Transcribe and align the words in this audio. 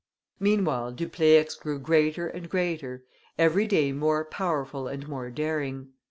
Meanwhile 0.39 0.93
Dupleix 0.93 1.53
grew 1.53 1.77
greater 1.77 2.27
and 2.27 2.49
greater, 2.49 3.03
every 3.37 3.67
day 3.67 3.91
more 3.91 4.25
powerful 4.25 4.87
and 4.87 5.07
more 5.07 5.29
daring. 5.29 5.89